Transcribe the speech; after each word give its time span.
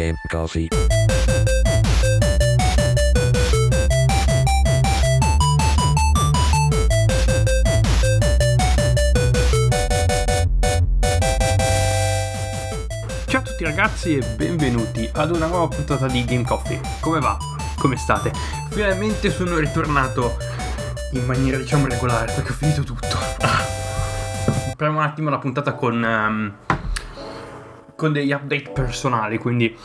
Game 0.00 0.16
Coffee. 0.30 0.68
Ciao 13.26 13.40
a 13.40 13.42
tutti 13.42 13.64
ragazzi 13.64 14.16
e 14.16 14.22
benvenuti 14.36 15.06
ad 15.12 15.32
una 15.32 15.44
nuova 15.44 15.68
puntata 15.68 16.06
di 16.06 16.24
Game 16.24 16.44
Coffee. 16.44 16.80
Come 17.00 17.20
va? 17.20 17.36
Come 17.76 17.98
state? 17.98 18.32
Finalmente 18.70 19.30
sono 19.30 19.58
ritornato 19.58 20.38
in 21.12 21.26
maniera 21.26 21.58
diciamo 21.58 21.86
regolare 21.86 22.32
perché 22.32 22.52
ho 22.52 22.54
finito 22.54 22.84
tutto. 22.84 23.18
Apriamo 24.72 24.96
un 24.96 25.04
attimo 25.04 25.28
la 25.28 25.38
puntata 25.38 25.74
con, 25.74 26.02
ehm, 26.02 26.54
con 28.00 28.14
degli 28.14 28.32
update 28.32 28.70
personali, 28.70 29.36
quindi 29.36 29.76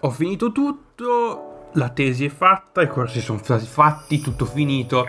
ho 0.00 0.10
finito 0.10 0.50
tutto, 0.50 1.68
la 1.74 1.90
tesi 1.90 2.24
è 2.24 2.28
fatta, 2.28 2.82
i 2.82 2.88
corsi 2.88 3.20
sono 3.20 3.38
stati 3.38 3.66
fatti, 3.66 4.20
tutto 4.20 4.46
finito, 4.46 5.08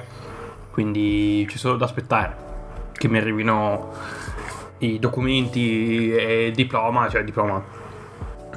quindi 0.69 1.47
c'è 1.49 1.57
solo 1.57 1.77
da 1.77 1.85
aspettare 1.85 2.91
che 2.91 3.07
mi 3.07 3.17
arrivino 3.17 3.91
i 4.77 4.99
documenti 4.99 6.13
e 6.13 6.45
il 6.45 6.53
diploma, 6.53 7.09
cioè 7.09 7.21
il 7.21 7.25
diploma 7.25 7.63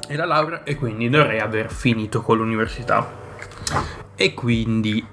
e 0.07 0.15
la 0.15 0.25
laurea 0.25 0.61
e 0.61 0.75
quindi 0.75 1.09
dovrei 1.09 1.39
aver 1.39 1.71
finito 1.71 2.21
con 2.21 2.37
l'università. 2.37 3.25
E 4.15 4.33
quindi 4.35 5.03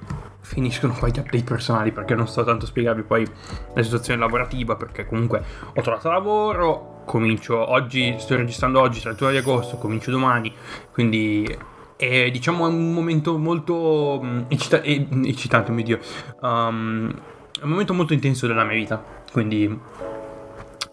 finiscono 0.45 0.93
qua 0.93 1.09
gli 1.09 1.19
update 1.19 1.43
personali 1.43 1.91
perché 1.91 2.15
non 2.15 2.29
sto 2.29 2.45
tanto 2.45 2.67
a 2.67 2.69
spiegarvi 2.69 3.03
poi 3.03 3.27
la 3.75 3.83
situazione 3.83 4.21
lavorativa 4.21 4.77
perché 4.77 5.07
comunque 5.07 5.43
ho 5.75 5.81
trovato 5.81 6.11
lavoro, 6.11 7.03
comincio 7.07 7.71
oggi, 7.71 8.15
sto 8.19 8.37
registrando 8.37 8.81
oggi 8.81 9.01
31 9.01 9.31
di 9.31 9.37
agosto, 9.39 9.79
comincio 9.79 10.11
domani, 10.11 10.53
quindi 10.93 11.59
è 11.97 12.31
diciamo 12.31 12.67
un 12.67 12.93
momento 12.93 13.39
molto 13.39 14.21
mm, 14.23 14.41
eccita- 14.49 14.83
eh, 14.83 15.09
eccitante, 15.25 15.73
mio 15.73 15.85
Dio, 15.85 15.99
um, 16.41 17.11
è 17.59 17.65
un 17.65 17.71
momento 17.71 17.95
molto 17.95 18.13
intenso 18.13 18.47
della 18.47 18.65
mia 18.65 18.77
vita, 18.77 19.03
quindi 19.33 19.81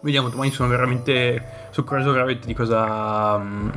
vediamo 0.00 0.30
domani 0.30 0.50
sono 0.50 0.68
veramente 0.68 1.68
sono 1.70 1.86
curioso 1.86 2.10
veramente 2.10 2.46
di 2.46 2.54
cosa 2.54 3.38
mm, 3.38 3.68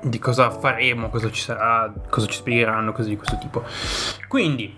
di 0.00 0.18
cosa 0.18 0.50
faremo 0.50 1.08
cosa 1.08 1.30
ci 1.30 1.40
sarà 1.40 1.92
cosa 2.08 2.26
ci 2.26 2.36
spiegheranno 2.36 2.92
cose 2.92 3.08
di 3.08 3.16
questo 3.16 3.38
tipo. 3.38 3.64
Quindi 4.28 4.76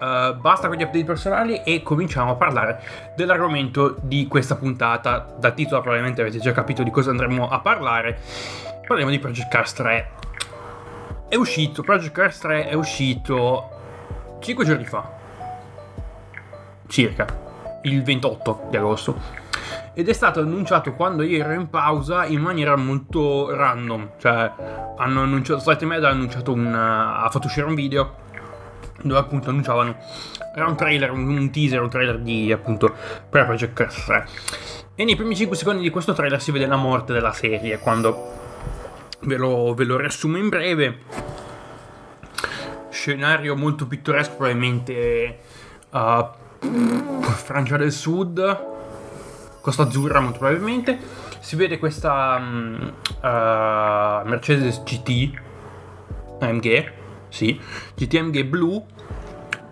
eh, 0.00 0.36
basta 0.38 0.68
con 0.68 0.76
gli 0.76 0.82
update 0.82 1.04
personali 1.04 1.62
e 1.62 1.82
cominciamo 1.82 2.32
a 2.32 2.34
parlare 2.34 2.82
dell'argomento 3.16 3.96
di 4.02 4.26
questa 4.28 4.56
puntata. 4.56 5.34
Dal 5.38 5.54
titolo 5.54 5.80
probabilmente 5.80 6.20
avete 6.20 6.38
già 6.38 6.52
capito 6.52 6.82
di 6.82 6.90
cosa 6.90 7.10
andremo 7.10 7.48
a 7.48 7.60
parlare. 7.60 8.18
Parliamo 8.86 9.10
di 9.10 9.18
Project 9.18 9.48
Cars 9.48 9.72
3 9.74 10.10
è 11.32 11.36
uscito 11.36 11.82
Project 11.82 12.12
Cars 12.12 12.38
3 12.40 12.68
è 12.68 12.74
uscito 12.74 13.70
5 14.40 14.64
giorni 14.66 14.84
fa 14.84 15.10
circa 16.88 17.26
il 17.84 18.02
28 18.02 18.66
di 18.68 18.76
agosto 18.76 19.41
ed 19.94 20.08
è 20.08 20.12
stato 20.12 20.40
annunciato 20.40 20.94
quando 20.94 21.22
io 21.22 21.44
ero 21.44 21.52
in 21.52 21.68
pausa 21.68 22.24
in 22.24 22.40
maniera 22.40 22.76
molto 22.76 23.54
random. 23.54 24.12
Cioè, 24.18 24.52
hanno 24.96 25.22
annunciato, 25.22 25.60
Slight 25.60 25.82
Med 25.82 26.04
ha 26.04 26.08
annunciato 26.08 26.52
un. 26.52 26.72
ha 26.74 27.28
fatto 27.30 27.46
uscire 27.46 27.66
un 27.66 27.74
video 27.74 28.20
dove 29.02 29.18
appunto 29.18 29.50
annunciavano. 29.50 29.96
Era 30.54 30.66
un 30.66 30.76
trailer, 30.76 31.10
un, 31.10 31.50
teaser, 31.50 31.82
un 31.82 31.90
trailer 31.90 32.18
di 32.20 32.52
appunto 32.52 32.94
per 33.28 33.44
Project 33.44 33.72
Cars 33.74 34.04
3. 34.04 34.26
E 34.94 35.04
nei 35.04 35.16
primi 35.16 35.34
5 35.34 35.56
secondi 35.56 35.82
di 35.82 35.90
questo 35.90 36.12
trailer 36.12 36.40
si 36.40 36.52
vede 36.52 36.66
la 36.66 36.76
morte 36.76 37.12
della 37.12 37.32
serie. 37.32 37.78
Quando 37.78 38.40
ve 39.20 39.36
lo, 39.36 39.74
ve 39.74 39.84
lo 39.84 39.96
riassumo 39.96 40.36
in 40.38 40.48
breve. 40.48 40.98
Scenario 42.90 43.56
molto 43.56 43.86
pittoresco, 43.86 44.36
probabilmente. 44.36 45.38
Uh, 45.90 46.40
Francia 47.22 47.76
del 47.76 47.90
Sud, 47.90 48.71
Costa 49.62 49.84
Azzurra 49.84 50.20
molto 50.20 50.38
probabilmente. 50.40 50.98
Si 51.40 51.56
vede 51.56 51.78
questa 51.78 52.36
um, 52.38 52.92
uh, 53.22 54.28
Mercedes 54.28 54.82
GT 54.82 55.30
AMG, 56.40 56.92
sì, 57.28 57.58
GT 57.94 58.14
AMG 58.16 58.44
blu 58.44 58.84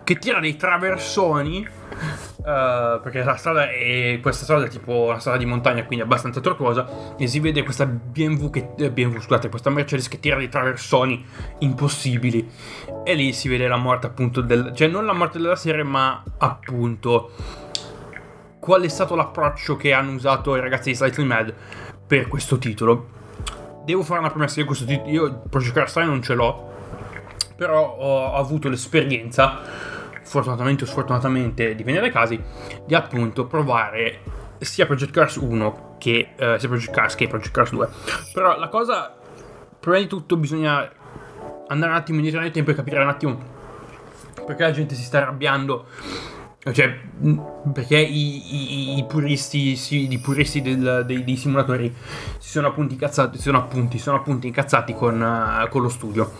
che 0.03 0.17
tira 0.17 0.39
dei 0.39 0.55
traversoni 0.55 1.79
Uh, 2.41 2.99
perché 3.03 3.21
la 3.23 3.35
strada 3.35 3.69
è 3.69 4.17
questa 4.19 4.45
strada 4.45 4.65
è 4.65 4.69
tipo 4.69 5.03
una 5.09 5.19
strada 5.19 5.37
di 5.37 5.45
montagna 5.45 5.83
quindi 5.83 6.03
abbastanza 6.03 6.39
tortuosa 6.39 7.15
e 7.15 7.27
si 7.27 7.39
vede 7.39 7.61
questa 7.61 7.85
BMW 7.85 8.49
che 8.49 8.69
eh, 8.77 8.89
BMW 8.89 9.19
scusate 9.19 9.49
questa 9.49 9.69
Mercedes 9.69 10.07
che 10.07 10.19
tira 10.19 10.37
dei 10.37 10.49
traversoni 10.49 11.23
impossibili 11.59 12.49
e 13.03 13.13
lì 13.13 13.31
si 13.33 13.47
vede 13.47 13.67
la 13.67 13.75
morte 13.75 14.07
appunto 14.07 14.41
del 14.41 14.71
cioè 14.73 14.87
non 14.87 15.05
la 15.05 15.13
morte 15.13 15.37
della 15.37 15.55
serie 15.55 15.83
ma 15.83 16.23
appunto 16.39 17.29
qual 18.61 18.83
è 18.83 18.87
stato 18.87 19.15
l'approccio 19.15 19.75
che 19.75 19.91
hanno 19.91 20.11
usato 20.11 20.55
i 20.55 20.59
ragazzi 20.61 20.91
di 20.91 20.95
Slightly 20.95 21.25
Mad 21.25 21.51
per 22.05 22.27
questo 22.27 22.59
titolo. 22.59 23.19
Devo 23.83 24.03
fare 24.03 24.19
una 24.19 24.29
promessa, 24.29 24.59
io 24.59 24.67
questo 24.67 24.85
titolo, 24.85 25.09
io 25.09 25.41
Project 25.49 25.73
Cars 25.73 25.93
3 25.93 26.05
non 26.05 26.21
ce 26.21 26.35
l'ho, 26.35 26.71
però 27.55 27.95
ho 27.97 28.35
avuto 28.35 28.69
l'esperienza, 28.69 29.61
fortunatamente 30.21 30.83
o 30.83 30.87
sfortunatamente, 30.87 31.73
dipende 31.73 32.01
dai 32.01 32.11
casi, 32.11 32.39
di 32.85 32.93
appunto 32.93 33.47
provare 33.47 34.19
sia 34.59 34.85
Project 34.85 35.11
Cars 35.11 35.35
1 35.37 35.95
che 35.97 36.33
eh, 36.35 36.59
sia 36.59 36.67
Project 36.67 36.91
Cars 36.91 37.15
che 37.15 37.27
Project 37.27 37.51
Cars 37.51 37.71
2. 37.71 37.89
Però 38.31 38.59
la 38.59 38.69
cosa, 38.69 39.17
prima 39.79 39.97
di 39.97 40.05
tutto 40.05 40.37
bisogna 40.37 40.87
andare 41.65 41.91
un 41.91 41.97
attimo 41.97 42.17
indietro 42.17 42.39
nel 42.41 42.51
tempo 42.51 42.69
e 42.69 42.75
capire 42.75 43.01
un 43.01 43.09
attimo 43.09 43.59
perché 44.45 44.63
la 44.63 44.71
gente 44.71 44.95
si 44.95 45.03
sta 45.03 45.19
arrabbiando 45.19 45.85
cioè, 46.71 46.95
perché 47.73 47.97
i, 47.97 48.93
i, 48.93 48.97
i 48.99 49.05
puristi, 49.05 49.75
sì, 49.75 50.11
i 50.11 50.19
puristi 50.19 50.61
del, 50.61 51.03
dei, 51.07 51.23
dei, 51.23 51.35
simulatori 51.35 51.91
si 52.37 52.49
sono 52.49 52.67
appunto 52.67 52.93
incazzati, 52.93 53.39
sono 53.39 53.57
appunti, 53.57 53.97
sono 53.97 54.17
appunto 54.17 54.45
incazzati 54.45 54.93
con, 54.93 55.19
uh, 55.19 55.67
con, 55.69 55.81
lo 55.81 55.89
studio. 55.89 56.31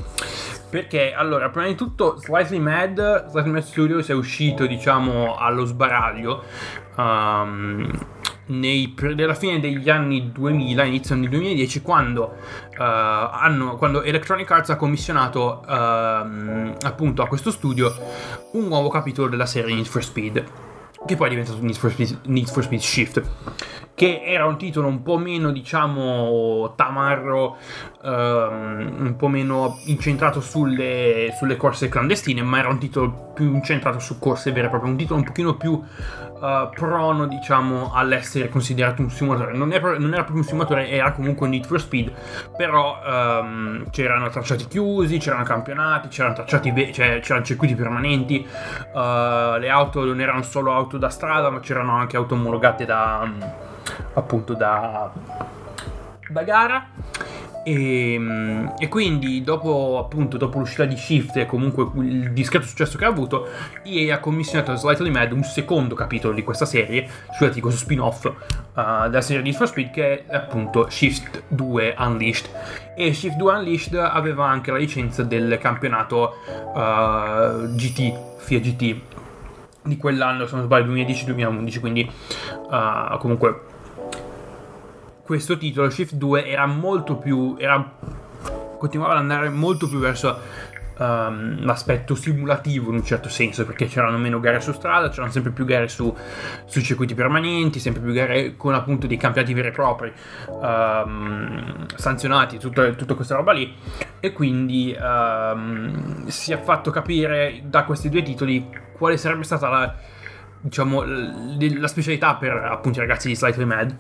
Perché, 0.70 1.14
allora, 1.14 1.50
prima 1.50 1.68
di 1.68 1.76
tutto, 1.76 2.18
Slightly 2.20 2.60
Mad, 2.60 3.30
Slightly 3.30 3.52
Mad 3.52 3.64
Studios 3.64 4.10
è 4.10 4.14
uscito, 4.14 4.68
diciamo, 4.68 5.36
allo 5.38 5.66
sbaraglio 5.66 6.44
um, 6.98 7.90
nei, 8.52 8.94
nella 9.16 9.34
fine 9.34 9.60
degli 9.60 9.90
anni 9.90 10.32
2000, 10.32 10.84
inizio 10.84 11.16
anni 11.16 11.30
2010, 11.30 11.82
quando, 11.82 12.36
uh, 12.72 12.76
hanno, 12.78 13.76
quando 13.78 14.04
Electronic 14.04 14.50
Arts 14.50 14.70
ha 14.70 14.76
commissionato 14.76 15.64
uh, 15.66 15.72
appunto 15.72 17.22
a 17.22 17.28
questo 17.28 17.52
studio 17.52 17.94
un 18.54 18.68
nuovo 18.68 18.90
capitolo 18.90 19.28
della 19.30 19.46
serie 19.46 19.74
Need 19.74 19.86
for 19.86 20.04
Speed 20.04 20.44
che 21.06 21.16
poi 21.16 21.28
è 21.28 21.30
diventato 21.30 21.58
Need 21.62 21.76
for, 21.76 21.92
Speed, 21.92 22.20
Need 22.26 22.48
for 22.48 22.64
Speed 22.64 22.80
Shift, 22.80 23.24
che 24.02 24.24
era 24.24 24.48
un 24.48 24.58
titolo 24.58 24.88
un 24.88 25.04
po' 25.04 25.20
meno, 25.20 25.52
diciamo, 25.52 26.74
tamarro, 26.76 27.58
um, 28.02 28.96
un 28.98 29.16
po' 29.16 29.28
meno 29.28 29.78
incentrato 29.86 30.42
sulle, 30.42 31.32
sulle, 31.38 31.56
corse 31.56 31.88
clandestine, 31.88 32.42
ma 32.42 32.58
era 32.58 32.70
un 32.70 32.80
titolo 32.80 33.32
più 33.36 33.54
incentrato 33.54 34.00
su 34.00 34.18
corse 34.18 34.52
vere 34.52 34.66
e 34.66 34.70
proprie, 34.72 34.90
un 34.90 34.98
titolo 34.98 35.20
un 35.20 35.26
pochino 35.26 35.54
più 35.54 35.74
uh, 35.74 36.70
prono, 36.74 37.28
diciamo, 37.28 37.92
all'essere 37.94 38.50
considerato 38.50 39.04
un 39.04 39.12
simulatore. 39.12 39.56
Non 39.56 39.72
era, 39.72 39.96
non 40.00 40.14
era, 40.14 40.24
proprio 40.24 40.38
un 40.38 40.48
simulatore, 40.48 40.90
era 40.90 41.12
comunque 41.12 41.46
un 41.46 41.52
Need 41.52 41.66
for 41.68 41.80
Speed, 41.80 42.12
però 42.58 43.00
um, 43.06 43.88
c'erano 43.92 44.30
tracciati 44.30 44.66
chiusi, 44.66 45.20
c'erano 45.20 45.44
campionati, 45.44 46.08
c'erano 46.08 46.34
tracciati, 46.34 46.72
ve- 46.72 46.92
cioè, 46.92 47.20
c'erano 47.20 47.46
circuiti 47.46 47.76
permanenti, 47.76 48.44
uh, 48.94 49.60
le 49.60 49.70
auto 49.70 50.04
non 50.04 50.20
erano 50.20 50.42
solo 50.42 50.74
auto 50.74 50.98
da 50.98 51.10
strada, 51.10 51.52
ma 51.52 51.60
c'erano 51.60 51.96
anche 51.96 52.18
auto 52.18 52.34
omologate 52.34 52.84
da, 52.86 53.70
appunto, 54.14 54.54
da, 54.54 55.12
da 56.30 56.44
gara. 56.44 56.88
E, 57.64 58.14
ehm, 58.14 58.74
e, 58.80 58.88
quindi 58.88 59.44
dopo 59.44 60.00
appunto 60.00 60.38
dopo 60.38 60.58
l'uscita 60.58 60.86
di 60.86 60.98
Shift 60.98 61.38
e 61.38 61.46
comunque 61.46 61.90
il 62.02 62.32
discreto 62.34 62.66
successo 62.66 62.98
che 62.98 63.06
ha 63.06 63.10
avuto 63.10 63.48
EA 63.84 64.16
ha 64.16 64.20
commissionato 64.20 64.72
a 64.72 64.76
Slightly 64.76 65.12
Mad 65.12 65.32
un 65.32 65.44
secondo 65.44 65.94
capitolo 65.94 66.34
di 66.34 66.44
questa 66.44 66.66
serie 66.66 67.08
scusate 67.36 67.62
questo 67.62 67.80
spin-off 67.82 68.26
uh, 68.26 69.10
della 69.10 69.22
serie 69.22 69.44
di 69.44 69.54
For 69.54 69.68
Speed 69.68 69.92
che 69.92 70.26
è 70.26 70.36
appunto 70.36 70.90
Shift 70.90 71.44
2 71.50 71.96
Unleashed 72.00 72.50
e 72.96 73.14
Shift 73.14 73.36
2 73.36 73.54
Unleashed 73.54 73.94
aveva 73.94 74.48
anche 74.48 74.72
la 74.72 74.78
licenza 74.78 75.22
del 75.22 75.60
campionato 75.60 76.38
uh, 76.74 77.76
GT 77.76 78.38
FIA 78.38 78.60
GT 78.60 79.02
di 79.84 79.98
quell'anno 79.98 80.48
se 80.48 80.56
non 80.56 80.66
sbaglio 80.66 80.94
2010-2011 80.94 81.80
quindi 81.80 82.12
uh, 82.70 83.18
comunque 83.20 83.70
questo 85.32 85.58
titolo, 85.58 85.90
Shift 85.90 86.16
2, 86.16 86.46
era 86.46 86.66
molto 86.66 87.16
più. 87.16 87.56
Era, 87.58 87.90
continuava 88.78 89.14
ad 89.14 89.20
andare 89.20 89.48
molto 89.48 89.88
più 89.88 89.98
verso 89.98 90.38
um, 90.98 91.64
l'aspetto 91.64 92.16
simulativo 92.16 92.90
in 92.90 92.96
un 92.96 93.06
certo 93.06 93.30
senso, 93.30 93.66
perché 93.66 93.86
c'erano 93.86 94.18
meno 94.18 94.42
gare 94.42 94.60
su 94.60 94.74
strada, 94.74 95.08
c'erano 95.08 95.32
sempre 95.32 95.54
più 95.54 95.64
gare 95.64 95.88
su, 95.88 96.14
sui 96.66 96.84
circuiti 96.84 97.14
permanenti, 97.14 97.80
sempre 97.80 98.02
più 98.02 98.12
gare 98.12 98.58
con 98.58 98.74
appunto 98.74 99.08
dei 99.08 99.16
campionati 99.16 99.54
veri 99.54 99.70
e 99.70 99.72
propri, 99.72 100.12
um, 100.48 101.86
sanzionati, 101.96 102.58
tutta, 102.58 102.90
tutta, 102.90 103.14
questa 103.14 103.36
roba 103.36 103.54
lì, 103.54 103.74
e 104.20 104.34
quindi 104.34 104.94
um, 105.00 106.28
si 106.28 106.52
è 106.52 106.62
fatto 106.62 106.92
capire 106.92 107.62
da 107.64 107.86
questi 107.86 108.10
due 108.10 108.22
titoli 108.22 108.68
quale 108.98 109.16
sarebbe 109.16 109.44
stata 109.44 109.70
la, 109.70 109.96
diciamo, 110.60 111.06
la 111.06 111.88
specialità 111.88 112.36
per 112.36 112.52
appunto 112.52 112.98
i 112.98 113.02
ragazzi 113.02 113.30
di 113.30 113.36
Slightly 113.38 113.64
Mad. 113.64 113.96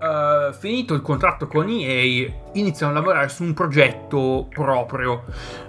Uh, 0.00 0.54
finito 0.54 0.94
il 0.94 1.02
contratto 1.02 1.46
con 1.46 1.68
EA, 1.68 2.32
iniziano 2.54 2.92
a 2.92 2.94
lavorare 2.94 3.28
su 3.28 3.42
un 3.42 3.52
progetto 3.52 4.46
proprio 4.48 5.24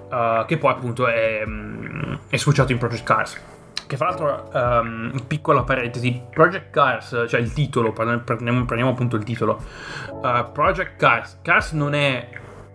uh, 0.09 0.45
che 0.45 0.57
poi 0.57 0.71
appunto 0.71 1.05
è, 1.07 1.43
um, 1.45 2.17
è 2.29 2.37
sfociato 2.37 2.71
in 2.71 2.77
Project 2.77 3.03
Cars. 3.03 3.41
Che 3.85 3.97
fra 3.97 4.07
l'altro, 4.07 4.49
um, 4.53 5.21
piccola 5.27 5.63
parentesi, 5.63 6.23
Project 6.29 6.69
Cars, 6.69 7.25
cioè 7.27 7.41
il 7.41 7.51
titolo, 7.51 7.91
prendiamo, 7.91 8.63
prendiamo 8.63 8.91
appunto 8.91 9.17
il 9.17 9.23
titolo. 9.25 9.61
Uh, 10.09 10.49
Project 10.53 10.95
Cars, 10.95 11.39
Cars 11.41 11.73
non 11.73 11.93
è, 11.93 12.29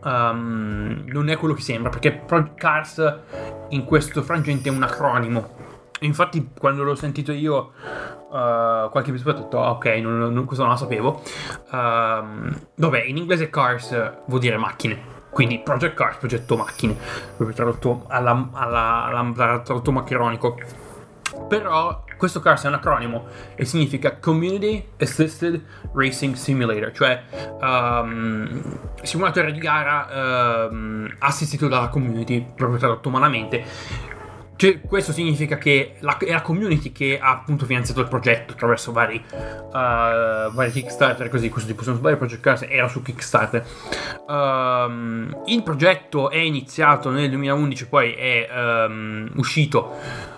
um, 0.04 1.04
non 1.06 1.30
è 1.30 1.38
quello 1.38 1.54
che 1.54 1.62
sembra, 1.62 1.88
perché 1.88 2.12
Project 2.12 2.58
Cars 2.58 3.18
in 3.70 3.84
questo 3.84 4.22
frangente 4.22 4.68
è 4.68 4.72
un 4.72 4.82
acronimo. 4.82 5.65
Infatti, 6.00 6.50
quando 6.58 6.82
l'ho 6.82 6.94
sentito 6.94 7.32
io, 7.32 7.72
uh, 8.28 8.90
qualche 8.90 9.10
episodio 9.10 9.32
ho 9.32 9.42
detto, 9.44 9.58
ok, 9.58 9.86
non, 10.02 10.32
non, 10.32 10.44
questo 10.44 10.64
non 10.64 10.72
lo 10.72 10.78
sapevo. 10.78 11.22
Uh, 11.70 12.54
vabbè, 12.74 13.02
in 13.04 13.16
inglese 13.16 13.48
cars 13.50 14.24
vuol 14.26 14.40
dire 14.40 14.56
macchine. 14.56 15.14
Quindi 15.30 15.58
Project 15.58 15.94
Cars, 15.94 16.16
progetto 16.16 16.56
macchine, 16.56 16.96
proprio 17.36 17.54
tradotto 17.54 18.04
alla, 18.08 18.48
alla, 18.52 19.04
alla, 19.04 19.60
tradotto 19.60 19.92
maccheronico. 19.92 20.58
Però 21.46 22.04
questo 22.16 22.40
CARS 22.40 22.64
è 22.64 22.68
un 22.68 22.74
acronimo 22.74 23.26
e 23.54 23.66
significa 23.66 24.16
Community 24.16 24.92
Assisted 24.98 25.62
Racing 25.92 26.34
Simulator, 26.34 26.90
cioè 26.92 27.22
um, 27.60 28.62
simulatore 29.02 29.52
di 29.52 29.58
gara 29.58 30.68
um, 30.70 31.14
assistito 31.18 31.68
dalla 31.68 31.88
community, 31.88 32.52
proprio 32.54 32.78
tradotto 32.78 33.10
malamente 33.10 33.62
cioè, 34.56 34.80
questo 34.80 35.12
significa 35.12 35.58
che 35.58 35.96
la, 36.00 36.16
è 36.16 36.30
la 36.30 36.40
community 36.40 36.90
che 36.90 37.18
ha 37.20 37.30
appunto 37.30 37.66
finanziato 37.66 38.00
il 38.00 38.08
progetto 38.08 38.54
attraverso 38.54 38.90
vari, 38.90 39.22
uh, 39.30 39.70
vari 39.70 40.70
Kickstarter, 40.70 41.28
così, 41.28 41.50
questo 41.50 41.68
tipo 41.68 41.82
sono 41.82 41.96
sbaglio 41.96 42.16
Project 42.16 42.40
Cars 42.40 42.66
era 42.66 42.88
su 42.88 43.02
Kickstarter. 43.02 43.66
Um, 44.26 45.42
il 45.44 45.62
progetto 45.62 46.30
è 46.30 46.38
iniziato 46.38 47.10
nel 47.10 47.28
2011, 47.28 47.86
poi 47.86 48.14
è 48.14 48.48
um, 48.50 49.30
uscito, 49.36 49.92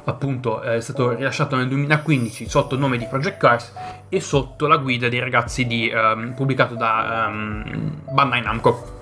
appunto, 0.05 0.63
è 0.63 0.81
stato 0.81 1.15
rilasciato 1.15 1.55
nel 1.55 1.69
2015 1.69 2.49
sotto 2.49 2.75
il 2.75 2.81
nome 2.81 2.99
di 2.99 3.07
Project 3.07 3.37
Cars 3.39 3.73
e 4.09 4.21
sotto 4.21 4.67
la 4.67 4.79
guida 4.79 5.09
dei 5.09 5.21
ragazzi 5.21 5.65
di, 5.65 5.93
um, 5.95 6.35
pubblicato 6.35 6.75
da 6.75 7.31
Bandai 7.31 8.43
Namco. 8.43 8.97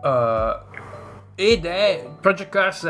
Uh, 0.00 0.70
ed 1.34 1.64
è 1.64 2.06
Project 2.20 2.50
Cars 2.50 2.84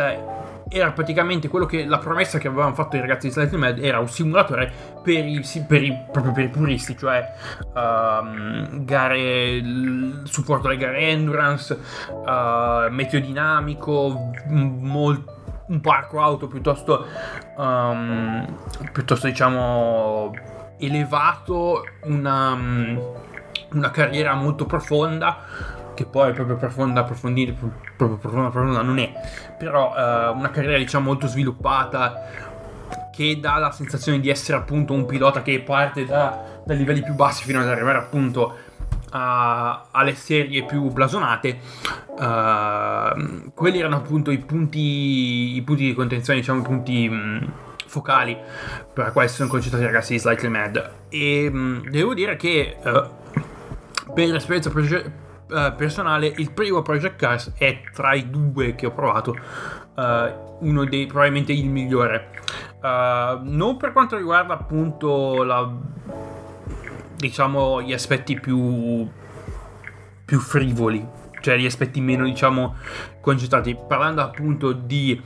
era 0.72 0.90
praticamente 0.92 1.48
quello 1.48 1.66
che 1.66 1.84
la 1.84 1.98
promessa 1.98 2.38
che 2.38 2.48
avevano 2.48 2.74
fatto 2.74 2.96
i 2.96 3.00
ragazzi 3.00 3.26
di 3.26 3.32
Silent 3.32 3.54
Med 3.54 3.78
era 3.78 3.98
un 3.98 4.08
simulatore 4.08 4.72
per 5.02 5.24
i, 5.24 5.42
per 5.66 5.82
i, 5.82 5.96
proprio 6.10 6.32
per 6.32 6.44
i 6.44 6.48
puristi, 6.48 6.96
cioè 6.96 7.30
um, 7.74 8.84
gare, 8.84 9.62
supporto 10.24 10.68
alle 10.68 10.76
gare 10.78 10.98
endurance, 10.98 11.78
uh, 12.08 12.90
meteodinamico, 12.90 14.30
molto 14.48 15.40
un 15.64 15.80
parco 15.80 16.20
auto 16.20 16.48
piuttosto, 16.48 17.06
um, 17.56 18.44
piuttosto 18.92 19.26
diciamo 19.26 20.32
elevato, 20.78 21.84
una, 22.04 22.52
una 23.70 23.90
carriera 23.90 24.34
molto 24.34 24.66
profonda 24.66 25.38
che 25.94 26.04
poi 26.06 26.32
proprio 26.32 26.56
profonda, 26.56 27.00
approfondire, 27.00 27.54
proprio 28.06 28.30
profonda, 28.30 28.82
non 28.82 28.98
è, 28.98 29.12
però 29.58 29.90
uh, 29.90 30.36
una 30.36 30.50
carriera 30.50 30.78
diciamo 30.78 31.06
molto 31.06 31.26
sviluppata 31.26 32.50
che 33.12 33.38
dà 33.38 33.58
la 33.58 33.70
sensazione 33.70 34.20
di 34.20 34.30
essere 34.30 34.56
appunto 34.56 34.94
un 34.94 35.04
pilota 35.06 35.42
che 35.42 35.60
parte 35.60 36.06
da, 36.06 36.60
da 36.64 36.74
livelli 36.74 37.02
più 37.02 37.14
bassi 37.14 37.44
fino 37.44 37.60
ad 37.60 37.68
arrivare 37.68 37.98
appunto 37.98 38.56
a, 39.10 39.86
alle 39.90 40.14
serie 40.14 40.64
più 40.64 40.90
blasonate. 40.90 41.58
Uh, 42.08 43.52
quelli 43.54 43.78
erano 43.78 43.96
appunto 43.96 44.30
i 44.30 44.38
punti, 44.38 45.56
i 45.56 45.62
punti 45.62 45.84
di 45.84 45.94
contenzione, 45.94 46.40
diciamo 46.40 46.60
i 46.60 46.62
punti 46.62 47.08
mh, 47.08 47.52
focali 47.86 48.36
per 48.92 49.12
quali 49.12 49.28
si 49.28 49.34
sono 49.36 49.48
concentrati 49.48 49.84
i 49.84 49.86
ragazzi 49.86 50.12
di 50.12 50.18
Slightly 50.18 50.48
Mad. 50.48 50.90
E 51.08 51.50
mh, 51.50 51.90
devo 51.90 52.14
dire 52.14 52.36
che 52.36 52.76
uh, 52.82 54.12
per 54.14 54.28
l'esperienza 54.28 54.70
proge- 54.70 55.20
uh, 55.52 55.74
personale, 55.76 56.32
il 56.36 56.50
primo 56.52 56.82
Project 56.82 57.16
Cars 57.16 57.52
è 57.56 57.82
tra 57.92 58.14
i 58.14 58.30
due 58.30 58.74
che 58.74 58.86
ho 58.86 58.92
provato 58.92 59.36
uh, 59.94 60.66
uno 60.66 60.84
dei 60.84 61.06
probabilmente 61.06 61.52
il 61.52 61.68
migliore. 61.68 62.30
Uh, 62.80 63.38
non 63.42 63.76
per 63.76 63.92
quanto 63.92 64.16
riguarda 64.16 64.54
appunto 64.54 65.42
la, 65.44 65.70
diciamo 67.16 67.82
gli 67.82 67.92
aspetti 67.92 68.40
più, 68.40 69.08
più 70.24 70.38
frivoli, 70.40 71.06
cioè 71.40 71.56
gli 71.56 71.66
aspetti 71.66 72.00
meno 72.00 72.24
diciamo 72.24 72.76
concentrati. 73.20 73.76
Parlando 73.86 74.22
appunto 74.22 74.72
di 74.72 75.20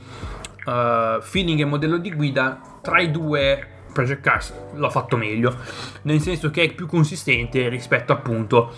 feeling 1.21 1.61
e 1.61 1.65
modello 1.65 1.97
di 1.97 2.13
guida, 2.13 2.59
tra 2.81 2.99
i 2.99 3.09
due 3.09 3.65
Project 3.93 4.21
Cars 4.21 4.53
l'ho 4.73 4.89
fatto 4.89 5.15
meglio, 5.15 5.55
nel 6.03 6.19
senso 6.19 6.51
che 6.51 6.63
è 6.63 6.73
più 6.73 6.85
consistente 6.87 7.69
rispetto 7.69 8.11
appunto 8.11 8.73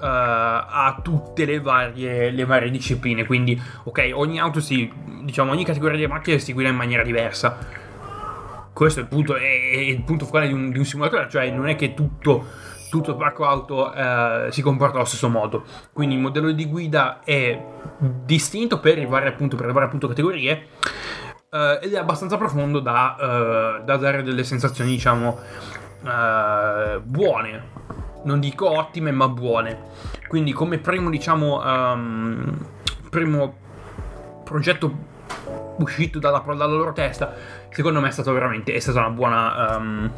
uh, 0.00 0.06
a 0.06 0.98
tutte 1.02 1.44
le 1.44 1.60
varie, 1.60 2.30
le 2.30 2.44
varie, 2.44 2.70
discipline. 2.70 3.26
Quindi, 3.26 3.60
ok, 3.84 4.10
ogni 4.14 4.40
auto 4.40 4.60
si, 4.60 4.90
diciamo, 5.22 5.52
ogni 5.52 5.64
categoria 5.64 5.98
di 5.98 6.06
macchine 6.06 6.38
si 6.38 6.52
guida 6.52 6.70
in 6.70 6.76
maniera 6.76 7.02
diversa. 7.02 7.58
Questo 8.72 9.00
è 9.00 9.02
il 9.02 9.08
punto, 9.08 9.36
è, 9.36 9.40
è 9.40 9.78
il 9.78 10.02
punto 10.02 10.24
focale 10.24 10.46
di 10.46 10.54
un, 10.54 10.70
di 10.70 10.78
un, 10.78 10.84
simulatore, 10.84 11.28
cioè 11.28 11.50
non 11.50 11.68
è 11.68 11.76
che 11.76 11.92
tutto, 11.92 12.46
tutto 12.88 13.10
il 13.10 13.16
parco 13.16 13.44
auto 13.46 13.92
uh, 13.94 14.50
si 14.50 14.62
comporta 14.62 14.96
allo 14.96 15.04
stesso 15.04 15.28
modo. 15.28 15.64
Quindi 15.92 16.14
il 16.14 16.20
modello 16.20 16.50
di 16.52 16.66
guida 16.66 17.20
è 17.22 17.62
distinto 17.98 18.80
per 18.80 18.96
le 18.98 19.06
varie, 19.06 19.28
appunto, 19.28 19.56
per 19.56 19.66
le 19.66 19.72
varie 19.72 19.88
appunto, 19.88 20.08
categorie. 20.08 20.68
Uh, 21.50 21.82
ed 21.82 21.92
è 21.92 21.98
abbastanza 21.98 22.36
profondo 22.36 22.78
da, 22.78 23.16
uh, 23.18 23.84
da, 23.84 23.96
dare 23.96 24.22
delle 24.22 24.44
sensazioni, 24.44 24.90
diciamo, 24.90 25.36
uh, 26.02 27.00
buone 27.02 28.08
non 28.24 28.40
dico 28.40 28.70
ottime, 28.70 29.10
ma 29.10 29.28
buone. 29.28 29.78
Quindi 30.28 30.52
come 30.52 30.78
primo, 30.78 31.10
diciamo, 31.10 31.60
um, 31.62 32.66
primo 33.08 33.54
progetto 34.44 35.08
uscito 35.78 36.18
dalla, 36.18 36.42
dalla, 36.44 36.66
loro 36.66 36.92
testa, 36.92 37.34
secondo 37.70 38.00
me 38.00 38.08
è 38.08 38.10
stato 38.10 38.32
veramente, 38.32 38.74
è 38.74 38.78
stata 38.78 39.00
una 39.00 39.10
buona, 39.10 39.76
um, 39.76 40.10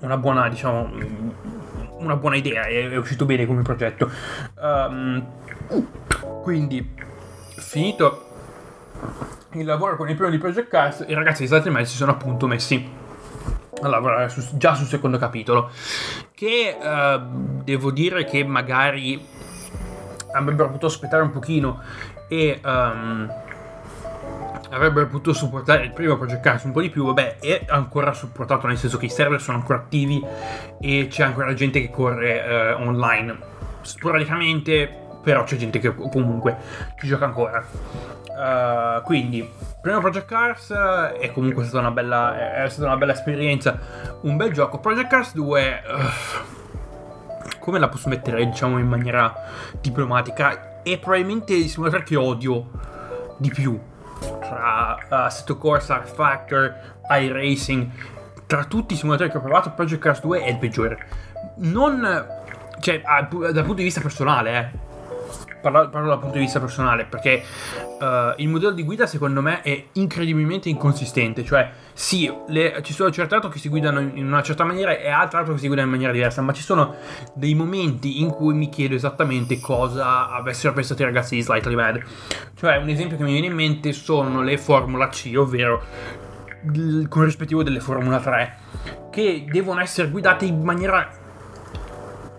una 0.00 0.16
buona, 0.16 0.48
diciamo, 0.48 0.90
una 1.98 2.16
buona 2.16 2.36
idea, 2.36 2.62
è, 2.62 2.90
è 2.90 2.96
uscito 2.96 3.24
bene 3.24 3.46
come 3.46 3.62
progetto. 3.62 4.10
Um, 4.60 5.26
quindi, 6.42 6.94
finito 7.56 8.24
il 9.52 9.64
lavoro 9.64 9.96
con 9.96 10.08
il 10.08 10.14
primo 10.14 10.30
di 10.30 10.38
Project 10.38 10.68
Cars, 10.68 11.04
i 11.06 11.14
ragazzi 11.14 11.42
di 11.42 11.48
State 11.48 11.84
si 11.84 11.96
sono 11.96 12.12
appunto 12.12 12.46
messi 12.46 13.04
a 13.82 13.88
lavorare 13.88 14.28
su, 14.28 14.56
già 14.56 14.74
sul 14.74 14.86
secondo 14.86 15.18
capitolo 15.18 15.70
che 16.34 16.76
uh, 16.78 17.62
devo 17.62 17.90
dire 17.90 18.24
che 18.24 18.44
magari 18.44 19.24
avrebbero 20.32 20.68
potuto 20.68 20.86
aspettare 20.86 21.22
un 21.22 21.30
pochino 21.30 21.82
e 22.28 22.60
um, 22.64 23.32
avrebbero 24.70 25.06
potuto 25.06 25.32
supportare 25.32 25.84
il 25.84 25.92
primo 25.92 26.16
Project 26.16 26.42
Cars 26.42 26.64
un 26.64 26.72
po' 26.72 26.80
di 26.80 26.90
più, 26.90 27.04
vabbè, 27.04 27.38
è 27.38 27.64
ancora 27.68 28.12
supportato 28.12 28.66
nel 28.66 28.76
senso 28.76 28.98
che 28.98 29.06
i 29.06 29.10
server 29.10 29.40
sono 29.40 29.58
ancora 29.58 29.78
attivi 29.78 30.22
e 30.80 31.06
c'è 31.08 31.22
ancora 31.22 31.54
gente 31.54 31.80
che 31.80 31.90
corre 31.90 32.74
uh, 32.74 32.86
online. 32.86 33.54
Sporadicamente, 33.82 35.05
però 35.26 35.42
c'è 35.42 35.56
gente 35.56 35.80
che 35.80 35.92
comunque 35.92 36.56
ci 37.00 37.08
gioca 37.08 37.24
ancora. 37.24 37.60
Uh, 38.28 39.02
quindi, 39.02 39.50
primo 39.80 39.98
Project 39.98 40.26
Cars 40.26 40.72
è 40.72 41.32
comunque 41.32 41.64
stata 41.64 41.80
una 41.80 41.90
bella, 41.90 42.62
è 42.62 42.68
stata 42.68 42.86
una 42.86 42.96
bella 42.96 43.10
esperienza, 43.12 43.76
un 44.20 44.36
bel 44.36 44.52
gioco. 44.52 44.78
Project 44.78 45.08
Cars 45.08 45.34
2, 45.34 45.82
uh, 45.84 47.58
come 47.58 47.80
la 47.80 47.88
posso 47.88 48.08
mettere, 48.08 48.46
diciamo, 48.46 48.78
in 48.78 48.86
maniera 48.86 49.34
diplomatica? 49.80 50.80
È 50.84 50.96
probabilmente 50.96 51.54
il 51.54 51.68
simulatore 51.68 52.04
che 52.04 52.14
odio 52.14 52.70
di 53.38 53.48
più 53.48 53.80
tra 54.20 54.96
Assetto 55.08 55.58
Corsa, 55.58 56.04
Factor, 56.04 56.72
iRacing. 57.10 57.90
Tra 58.46 58.62
tutti 58.62 58.94
i 58.94 58.96
simulatori 58.96 59.28
che 59.28 59.38
ho 59.38 59.40
provato, 59.40 59.72
Project 59.72 60.00
Cars 60.00 60.20
2 60.20 60.40
è 60.42 60.50
il 60.50 60.58
peggiore. 60.58 60.98
Non, 61.56 62.26
cioè, 62.78 63.00
dal 63.00 63.26
punto 63.26 63.74
di 63.74 63.82
vista 63.82 64.00
personale, 64.00 64.56
eh 64.56 64.85
parlo, 65.60 65.88
parlo 65.88 66.08
dal 66.08 66.18
punto 66.18 66.34
di 66.34 66.44
vista 66.44 66.60
personale, 66.60 67.04
perché 67.04 67.42
uh, 68.00 68.34
il 68.36 68.48
modello 68.48 68.72
di 68.72 68.82
guida 68.82 69.06
secondo 69.06 69.40
me 69.40 69.62
è 69.62 69.86
incredibilmente 69.92 70.68
inconsistente, 70.68 71.44
cioè 71.44 71.70
sì, 71.92 72.32
le, 72.48 72.80
ci 72.82 72.92
sono 72.92 73.10
certe 73.10 73.34
auto 73.34 73.48
che 73.48 73.58
si 73.58 73.68
guidano 73.68 74.00
in 74.00 74.26
una 74.26 74.42
certa 74.42 74.64
maniera 74.64 74.96
e 74.96 75.08
altre 75.08 75.38
auto 75.38 75.52
che 75.52 75.58
si 75.58 75.66
guidano 75.66 75.86
in 75.86 75.92
maniera 75.92 76.12
diversa, 76.12 76.42
ma 76.42 76.52
ci 76.52 76.62
sono 76.62 76.94
dei 77.34 77.54
momenti 77.54 78.20
in 78.20 78.30
cui 78.30 78.54
mi 78.54 78.68
chiedo 78.68 78.94
esattamente 78.94 79.60
cosa 79.60 80.30
avessero 80.30 80.72
pensato 80.72 81.02
i 81.02 81.04
ragazzi 81.04 81.36
di 81.36 81.42
Slightly 81.42 81.74
Mad. 81.74 82.02
Cioè, 82.54 82.76
un 82.76 82.88
esempio 82.88 83.16
che 83.16 83.22
mi 83.22 83.32
viene 83.32 83.46
in 83.46 83.54
mente 83.54 83.92
sono 83.92 84.42
le 84.42 84.58
Formula 84.58 85.08
C, 85.08 85.32
ovvero 85.36 85.82
il 86.72 87.06
corrispettivo 87.08 87.62
delle 87.62 87.80
Formula 87.80 88.18
3, 88.18 88.56
che 89.10 89.44
devono 89.48 89.80
essere 89.80 90.10
guidate 90.10 90.44
in 90.44 90.62
maniera 90.62 91.08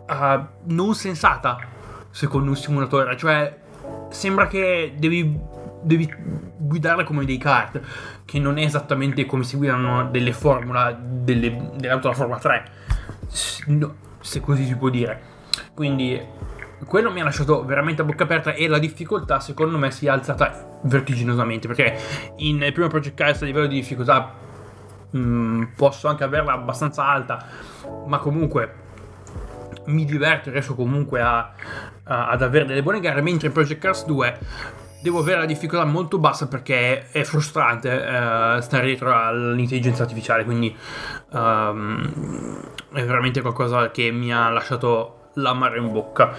uh, 0.08 0.46
non 0.66 0.94
sensata, 0.96 1.76
secondo 2.18 2.50
un 2.50 2.56
simulatore. 2.56 3.16
Cioè, 3.16 3.56
sembra 4.10 4.48
che 4.48 4.96
devi, 4.98 5.40
devi 5.84 6.12
guidarle 6.58 7.04
come 7.04 7.26
dei 7.26 7.38
kart, 7.38 7.80
che 8.26 8.40
non 8.40 8.58
è 8.58 8.64
esattamente 8.64 9.28
come 9.28 9.44
si 9.44 9.56
guidano 9.56 10.10
delle 10.10 10.34
Formula, 10.34 10.98
delle, 11.00 11.74
delle 11.76 11.92
auto 11.92 12.12
Formula 12.14 12.40
3, 12.40 12.72
no, 13.68 13.96
se 14.20 14.40
così 14.40 14.66
si 14.66 14.76
può 14.76 14.90
dire. 14.90 15.36
Quindi 15.76 16.20
quello 16.88 17.12
mi 17.12 17.22
ha 17.22 17.24
lasciato 17.24 17.64
veramente 17.64 18.02
a 18.02 18.06
bocca 18.06 18.24
aperta 18.24 18.54
e 18.54 18.68
la 18.68 18.80
difficoltà 18.80 19.40
secondo 19.40 19.80
me 19.80 19.90
si 19.90 20.06
è 20.06 20.10
alzata 20.10 20.80
vertiginosamente 20.84 21.68
perché 21.68 21.98
in, 22.38 22.60
primo 22.72 22.88
Project 22.88 23.16
Cast 23.16 23.42
a 23.42 23.46
livello 23.46 23.66
di 23.66 23.74
difficoltà 23.74 24.32
mm, 25.16 25.64
posso 25.76 26.08
anche 26.08 26.24
averla 26.24 26.54
abbastanza 26.54 27.04
alta 27.04 27.44
ma 28.06 28.20
comunque 28.20 28.86
mi 29.88 30.06
diverto 30.06 30.50
e 30.50 30.52
riesco 30.54 30.76
comunque 30.76 31.22
a, 31.22 31.52
a, 32.04 32.30
ad 32.30 32.42
avere 32.42 32.66
delle 32.66 32.84
buone 32.84 33.00
gare 33.00 33.22
mentre 33.22 33.48
in 33.48 33.54
Project 33.54 33.82
Cars 33.82 34.06
2 34.06 34.40
devo 35.02 35.20
avere 35.20 35.40
la 35.40 35.46
difficoltà 35.46 35.86
molto 35.86 36.18
bassa 36.18 36.48
perché 36.48 37.10
è 37.12 37.24
frustrante 37.24 37.90
uh, 37.90 38.60
stare 38.62 38.88
dietro 38.88 39.14
all'intelligenza 39.14 40.04
artificiale 40.04 40.44
quindi 40.44 40.76
um, 41.32 42.62
è 42.94 43.06
veramente 43.06 43.42
qualcosa 43.42 43.92
che 43.92 44.12
mi 44.12 44.34
ha 44.34 44.50
lasciato 44.50 45.18
l'amaro 45.38 45.78
in 45.78 45.92
bocca. 45.92 46.34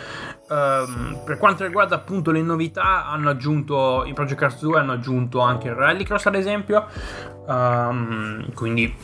Um, 0.48 1.20
per 1.24 1.38
quanto 1.38 1.64
riguarda 1.64 1.96
appunto 1.96 2.30
le 2.30 2.42
novità, 2.42 3.06
hanno 3.06 3.30
aggiunto 3.30 4.04
in 4.04 4.14
Project 4.14 4.40
Cars 4.40 4.60
2 4.60 4.78
hanno 4.78 4.92
aggiunto 4.92 5.40
anche 5.40 5.68
il 5.68 5.74
Rallycross 5.74 6.26
ad 6.26 6.34
esempio. 6.34 6.86
Um, 7.46 8.52
quindi 8.54 8.94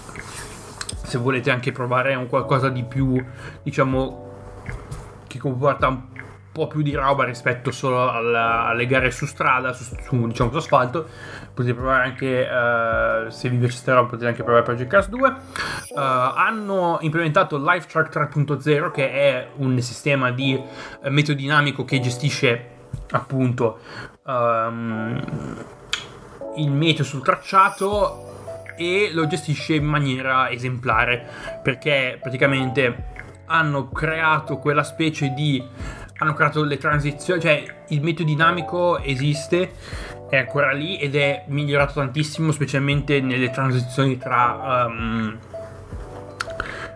se 1.02 1.18
volete 1.18 1.50
anche 1.50 1.70
provare 1.70 2.14
un 2.14 2.26
qualcosa 2.26 2.68
di 2.68 2.82
più, 2.84 3.22
diciamo, 3.62 4.23
che 5.34 5.38
comporta 5.38 5.88
un 5.88 6.02
po' 6.54 6.68
più 6.68 6.82
di 6.82 6.94
roba 6.94 7.24
rispetto 7.24 7.72
solo 7.72 8.08
alla, 8.08 8.66
alle 8.66 8.86
gare 8.86 9.10
su 9.10 9.26
strada, 9.26 9.72
su, 9.72 9.84
su, 10.00 10.26
diciamo 10.26 10.50
su 10.50 10.56
asfalto. 10.56 11.08
Potete 11.52 11.74
provare 11.74 12.04
anche, 12.04 12.46
uh, 12.48 13.28
se 13.28 13.48
vi 13.48 13.56
piace 13.56 13.72
questa 13.72 13.94
roba, 13.94 14.10
potete 14.10 14.28
anche 14.28 14.42
provare 14.44 14.64
Project 14.64 14.90
Cars 14.90 15.08
2. 15.08 15.28
Uh, 15.28 15.34
eh, 15.98 16.00
hanno 16.00 16.98
implementato 17.00 17.58
Live 17.58 17.86
Track 17.86 18.36
3.0, 18.36 18.90
che 18.92 19.10
è 19.10 19.48
un 19.56 19.80
sistema 19.80 20.30
di 20.30 20.54
uh, 20.54 21.08
metodo 21.10 21.38
dinamico 21.38 21.84
che 21.84 21.98
gestisce 21.98 22.68
appunto 23.10 23.80
um, 24.24 25.20
il 26.56 26.70
meteo 26.70 27.04
sul 27.04 27.22
tracciato 27.22 28.30
e 28.76 29.10
lo 29.12 29.26
gestisce 29.26 29.74
in 29.74 29.84
maniera 29.84 30.50
esemplare 30.50 31.26
perché 31.62 32.18
praticamente 32.20 33.12
hanno 33.46 33.88
creato 33.88 34.58
quella 34.58 34.82
specie 34.82 35.32
di 35.32 35.62
hanno 36.18 36.34
creato 36.34 36.62
le 36.62 36.78
transizioni, 36.78 37.40
cioè 37.40 37.64
il 37.88 38.02
metodo 38.02 38.28
dinamico 38.28 38.98
esiste, 38.98 39.72
è 40.30 40.36
ancora 40.36 40.72
lì 40.72 40.96
ed 40.96 41.16
è 41.16 41.44
migliorato 41.48 41.94
tantissimo, 41.94 42.52
specialmente 42.52 43.20
nelle 43.20 43.50
transizioni 43.50 44.16
tra 44.16 44.86
um, 44.86 45.38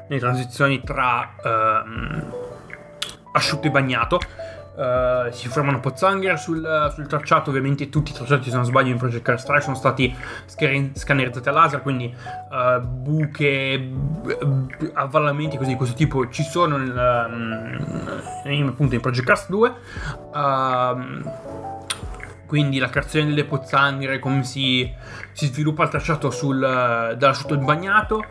nelle 0.09 0.21
transizioni 0.21 0.83
tra 0.83 1.35
um, 1.43 2.33
asciutto 3.33 3.67
e 3.67 3.71
bagnato 3.71 4.21
Uh, 4.79 5.33
si 5.33 5.49
formano 5.49 5.81
pozzanghere 5.81 6.37
sul, 6.37 6.93
sul, 6.95 7.09
tracciato. 7.09 7.51
Ovviamente 7.51 7.89
tutti 7.89 8.13
i 8.13 8.15
tracciati, 8.15 8.49
se 8.49 8.55
non 8.55 8.65
sbaglio, 8.65 8.91
in 8.91 8.97
Project 8.97 9.25
Cars 9.25 9.43
3 9.43 9.61
sono 9.61 9.75
stati 9.75 10.15
scannerizzati 10.47 11.49
a 11.49 11.51
laser, 11.51 11.83
quindi 11.83 12.15
uh, 12.15 12.81
buche, 12.87 13.91
avvallamenti 14.93 15.57
così 15.57 15.71
di 15.71 15.75
questo 15.75 15.97
tipo 15.97 16.29
ci 16.29 16.45
sono 16.45 16.77
nel, 16.77 16.95
um, 17.29 18.53
in, 18.53 18.69
appunto 18.69 18.95
in 18.95 19.01
Project 19.01 19.27
Cars 19.27 19.49
2. 19.49 19.69
Uh, 19.69 20.37
ehm, 20.37 21.33
quindi 22.47 22.79
la 22.79 22.89
creazione 22.89 23.31
delle 23.31 23.47
pozzanghere, 23.47 24.21
come 24.21 24.45
si, 24.45 24.89
si 25.33 25.47
sviluppa 25.47 25.83
il 25.83 25.89
tracciato 25.89 26.31
sul, 26.31 26.61
dall'asciutto 26.61 27.57
bagnato, 27.59 28.25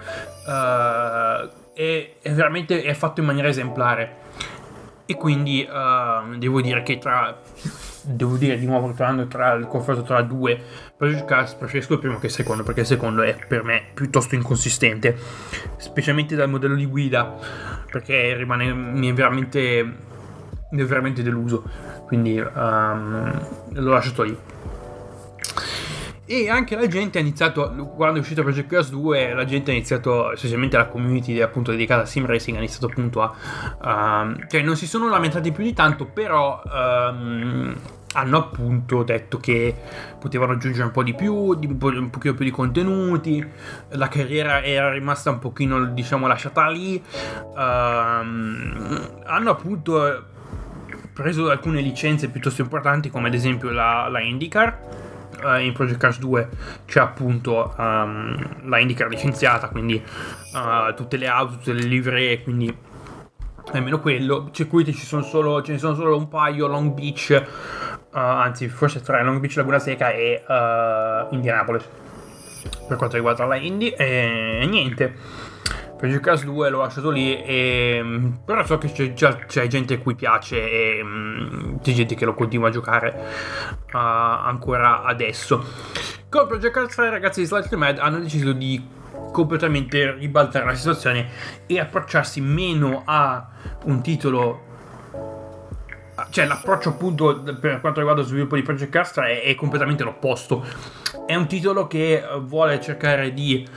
è, 0.46 2.12
è 2.22 2.32
veramente 2.32 2.84
è 2.84 2.94
fatto 2.94 3.20
in 3.20 3.26
maniera 3.26 3.50
esemplare 3.50 4.26
e 5.08 5.16
quindi 5.16 5.68
uh, 5.68 6.38
devo 6.38 6.62
dire 6.62 6.84
che 6.84 7.00
tra 7.00 7.36
devo 8.04 8.38
dire 8.38 8.60
di 8.60 8.66
nuovo 8.66 8.94
tornando 8.94 9.26
tra 9.28 9.54
il 9.54 9.66
confronto 9.68 10.04
tra 10.04 10.22
due 10.22 10.62
Project 10.96 11.26
Cars 11.26 11.54
preferisco 11.56 11.94
il 11.94 12.00
primo 12.00 12.20
che 12.20 12.28
il 12.28 12.32
secondo 12.32 12.64
perché 12.64 12.82
il 12.82 12.86
secondo 12.86 13.24
è 13.24 13.36
per 13.48 13.64
me 13.64 13.86
piuttosto 13.94 14.36
inconsistente 14.36 15.18
specialmente 15.78 16.36
dal 16.36 16.50
modello 16.50 16.76
di 16.76 16.86
guida 16.86 17.36
perché 17.92 18.36
rimane 18.36 18.72
mi 18.74 19.10
è 19.10 19.14
veramente 19.14 20.06
mi 20.70 20.82
è 20.82 20.86
veramente 20.86 21.24
deluso. 21.24 21.64
Quindi 22.06 22.40
um, 22.40 23.48
l'ho 23.70 23.92
lasciato 23.92 24.24
lì 24.24 24.38
e 26.30 26.50
anche 26.50 26.76
la 26.76 26.88
gente 26.88 27.18
ha 27.18 27.22
iniziato, 27.22 27.74
quando 27.96 28.18
è 28.18 28.20
uscito 28.20 28.44
Project 28.44 28.70
Cars 28.70 28.90
2, 28.90 29.34
la 29.34 29.46
gente 29.46 29.72
ha 29.72 29.74
iniziato, 29.74 30.36
specialmente 30.36 30.76
la 30.76 30.88
community 30.88 31.40
appunto 31.40 31.72
dedicata 31.72 32.02
a 32.02 32.06
sim 32.06 32.26
racing, 32.26 32.58
ha 32.58 32.60
iniziato 32.60 32.88
appunto 32.88 33.22
a... 33.22 33.34
Um, 34.22 34.48
cioè 34.50 34.62
non 34.62 34.76
si 34.76 34.88
sono 34.88 35.08
lamentati 35.08 35.52
più 35.52 35.64
di 35.64 35.74
tanto, 35.74 36.06
però... 36.06 36.62
Um, 36.66 37.76
hanno 38.14 38.38
appunto 38.38 39.04
detto 39.04 39.38
che 39.38 39.76
potevano 40.20 40.54
aggiungere 40.54 40.86
un 40.86 40.92
po' 40.92 41.04
di 41.04 41.14
più, 41.14 41.54
di, 41.54 41.68
un 41.68 42.10
pochino 42.10 42.34
più 42.34 42.46
di 42.46 42.52
contenuti, 42.52 43.46
la 43.90 44.08
carriera 44.08 44.64
era 44.64 44.92
rimasta 44.92 45.30
un 45.30 45.38
pochino, 45.38 45.86
diciamo, 45.86 46.26
lasciata 46.26 46.68
lì. 46.68 47.02
Um, 47.54 49.10
hanno 49.24 49.50
appunto 49.52 50.26
preso 51.14 51.50
alcune 51.52 51.82
licenze 51.82 52.30
piuttosto 52.30 52.62
importanti, 52.62 53.12
come 53.12 53.28
ad 53.28 53.36
esempio 53.36 53.70
la, 53.70 54.08
la 54.08 54.20
IndyCar 54.20 55.07
uh, 55.44 55.60
in 55.60 55.74
Project 55.74 56.00
Cars 56.00 56.20
2 56.20 56.50
c'è 56.86 57.00
appunto 57.00 57.74
um, 57.78 58.70
la 58.70 58.80
IndyCar 58.80 59.08
licenziata, 59.08 59.70
quindi 59.70 60.02
uh, 60.54 60.94
tutte 60.94 61.18
le 61.18 61.28
auto, 61.28 61.54
tutte 61.54 61.74
le 61.74 61.84
livree, 61.84 62.42
quindi 62.44 62.76
almeno 63.72 64.00
quello. 64.00 64.50
Circuiti 64.52 64.94
ci 64.94 65.06
sono 65.06 65.24
solo, 65.24 65.62
ce 65.62 65.74
ne 65.74 65.78
sono 65.78 65.96
solo 65.96 66.18
un 66.18 66.28
paio, 66.28 66.68
Long 66.68 66.94
Beach, 66.94 67.44
uh, 68.12 68.18
anzi 68.18 68.68
forse 68.68 69.02
tre, 69.02 69.24
Long 69.24 69.40
Beach, 69.40 69.56
Laguna 69.56 69.80
Seca 69.80 70.12
e 70.12 70.44
Indianapolis 71.32 71.86
per 72.88 72.98
quanto 72.98 73.16
riguarda 73.16 73.46
la 73.46 73.56
Indy 73.56 73.90
e 73.90 74.66
niente 74.68 75.16
per 75.98 76.20
Cars 76.20 76.44
2 76.44 76.70
l'ho 76.70 76.80
lasciato 76.80 77.10
lì 77.10 77.42
e, 77.42 78.00
mm, 78.02 78.34
però 78.46 78.64
so 78.66 78.78
che 78.78 78.92
c'è, 78.92 79.14
già, 79.14 79.36
c'è 79.36 79.66
gente 79.68 79.96
a 79.96 79.98
cui 79.98 80.14
piace 80.14 80.70
e 80.70 81.02
um, 81.02 81.80
c'è 81.82 81.92
gente 81.92 82.14
che 82.14 82.24
lo 82.24 82.36
continua 82.36 82.68
a 82.68 82.72
giocare 82.72 83.14
uh, 83.92 83.98
ancora 83.98 85.04
adesso. 85.04 85.64
Con 86.30 86.48
Project 86.48 86.74
Cars 86.74 86.96
3 86.96 87.10
ragazzi 87.10 87.42
di 87.42 87.48
Slightly 87.48 87.78
Mad 87.78 87.98
hanno 87.98 88.20
deciso 88.20 88.52
di 88.54 88.96
completamente 89.32 90.14
ribaltare 90.14 90.66
la 90.66 90.76
situazione 90.76 91.30
e 91.66 91.80
approcciarsi 91.80 92.42
meno 92.42 93.02
a 93.06 93.48
un 93.86 94.02
titolo 94.02 94.66
cioè 96.32 96.48
l'approccio 96.48 96.90
appunto 96.90 97.42
per 97.60 97.80
quanto 97.80 98.00
riguarda 98.00 98.22
lo 98.22 98.28
sviluppo 98.28 98.56
di 98.56 98.64
Project 98.64 98.92
Cars 98.92 99.12
3 99.14 99.42
è, 99.42 99.50
è 99.50 99.56
completamente 99.56 100.04
l'opposto. 100.04 100.66
È 101.26 101.36
un 101.36 101.48
titolo 101.48 101.88
che 101.88 102.24
vuole 102.42 102.82
cercare 102.82 103.34
di 103.34 103.68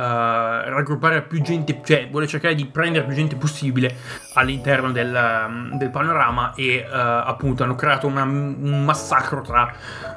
raggruppare 0.00 1.22
più 1.22 1.40
gente, 1.40 1.80
cioè 1.84 2.08
vuole 2.10 2.26
cercare 2.26 2.54
di 2.54 2.66
prendere 2.66 3.04
più 3.04 3.14
gente 3.14 3.36
possibile 3.36 3.96
all'interno 4.34 4.90
del, 4.90 5.46
mm, 5.48 5.74
del 5.74 5.90
panorama 5.90 6.52
e 6.54 6.84
uh, 6.84 6.92
appunto 6.92 7.62
hanno 7.62 7.76
creato 7.76 8.06
una, 8.06 8.24
un 8.24 8.82
massacro 8.84 9.42
tra 9.42 9.72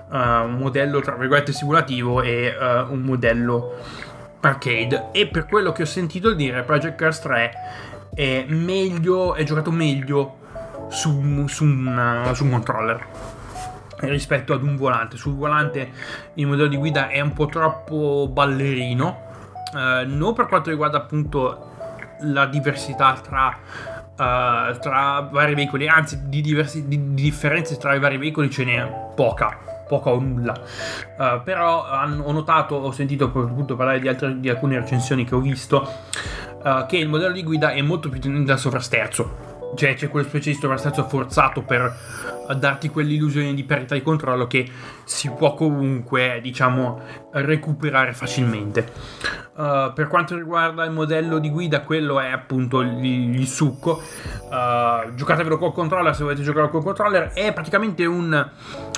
uh, 0.10 0.16
un 0.46 0.56
modello 0.58 1.00
tra 1.02 1.16
virgolette 1.16 1.52
simulativo 1.52 2.22
e 2.22 2.56
un 2.90 3.02
modello 3.02 3.76
arcade 4.40 5.10
e 5.12 5.28
per 5.28 5.46
quello 5.46 5.72
che 5.72 5.84
ho 5.84 5.86
sentito 5.86 6.34
dire 6.34 6.64
Project 6.64 6.96
Cars 6.96 7.20
3 7.20 7.54
è 8.14 8.46
meglio, 8.48 9.36
è 9.36 9.44
giocato 9.44 9.72
meglio 9.72 10.38
su, 10.90 11.46
su, 11.48 11.64
una, 11.66 12.34
su 12.34 12.46
un 12.46 12.52
controller 12.52 13.06
rispetto 14.00 14.54
ad 14.54 14.64
un 14.64 14.76
volante. 14.76 15.18
Sul 15.18 15.36
volante 15.36 15.92
il 16.36 16.48
modello 16.48 16.68
di 16.68 16.78
guida 16.78 17.10
è 17.10 17.20
un 17.20 17.34
po' 17.34 17.46
troppo 17.48 18.30
ballerino, 18.32 19.26
eh, 19.76 20.06
non 20.06 20.34
per 20.34 20.48
quanto 20.48 20.70
riguarda 20.70 20.98
appunto 20.98 21.76
la 22.22 22.46
diversità 22.46 23.14
tra 23.22 23.58
uh, 24.18 24.80
tra 24.80 25.30
vari 25.32 25.54
veicoli, 25.54 25.88
anzi 25.88 26.28
di, 26.28 26.42
diversi, 26.42 26.88
di, 26.88 27.14
di 27.14 27.22
differenze 27.22 27.78
tra 27.78 27.94
i 27.94 28.00
vari 28.00 28.18
veicoli 28.18 28.50
ce 28.50 28.64
n'è 28.64 29.12
poca 29.16 29.76
poca 29.88 30.10
o 30.12 30.20
nulla. 30.20 30.54
Uh, 31.18 31.42
però 31.44 31.86
hanno, 31.86 32.24
ho 32.24 32.32
notato, 32.32 32.76
ho 32.76 32.92
sentito 32.92 33.26
appunto 33.26 33.76
parlare 33.76 34.00
di, 34.00 34.08
altre, 34.08 34.40
di 34.40 34.50
alcune 34.50 34.78
recensioni 34.78 35.24
che 35.24 35.34
ho 35.34 35.40
visto, 35.40 35.90
uh, 36.62 36.86
che 36.86 36.98
il 36.98 37.08
modello 37.08 37.32
di 37.32 37.44
guida 37.44 37.72
è 37.72 37.82
molto 37.82 38.10
più 38.10 38.20
tendente 38.20 38.52
al 38.52 38.60
sovrasterzo. 38.60 39.56
Cioè 39.76 39.96
c'è 39.96 40.10
quella 40.10 40.28
specie 40.28 40.52
di 40.52 40.58
sovrasterzo 40.58 41.04
forzato 41.08 41.62
per 41.62 41.94
darti 42.56 42.90
quell'illusione 42.90 43.54
di 43.54 43.64
perdita 43.66 43.96
di 43.96 44.02
controllo 44.02 44.48
che 44.48 44.70
si 45.04 45.30
può 45.30 45.54
comunque, 45.56 46.40
diciamo, 46.42 47.02
recuperare 47.32 48.14
facilmente. 48.14 48.92
Uh, 49.58 49.92
per 49.92 50.08
quanto 50.08 50.36
riguarda 50.36 50.84
il 50.84 50.92
modello 50.92 51.40
di 51.40 51.50
guida, 51.50 51.82
quello 51.82 52.20
è 52.20 52.30
appunto 52.30 52.82
il, 52.82 53.04
il 53.04 53.48
succo. 53.48 54.00
Uh, 54.52 55.16
giocatevelo 55.16 55.58
col 55.58 55.74
controller 55.74 56.16
se 56.16 56.22
volete 56.22 56.44
giocare 56.44 56.70
col 56.70 56.84
controller. 56.84 57.32
È 57.34 57.52
praticamente 57.54 58.06
un 58.06 58.32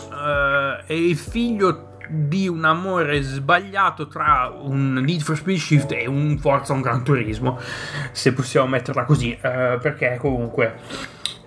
uh, 0.10 0.86
è 0.86 0.92
il 0.92 1.16
figlio 1.16 1.96
di 2.10 2.50
un 2.50 2.66
amore 2.66 3.22
sbagliato 3.22 4.08
tra 4.08 4.52
un 4.54 4.96
Need 4.96 5.22
for 5.22 5.38
Speed 5.38 5.58
Shift 5.60 5.92
e 5.94 6.08
un 6.08 6.38
Forza 6.40 6.74
un 6.74 6.82
Gran 6.82 7.04
Turismo, 7.04 7.58
se 8.12 8.34
possiamo 8.34 8.68
metterla 8.68 9.06
così, 9.06 9.38
perché 9.40 10.18
comunque 10.20 10.74